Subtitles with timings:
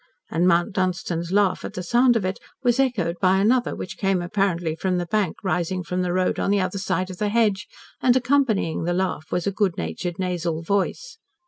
[0.31, 4.19] And Mount Dunstan's laugh at the sound of it was echoed by another which came
[4.19, 7.67] apparently from the bank rising from the road on the other side of the hedge,
[8.01, 11.19] and accompanying the laugh was a good natured nasal voice.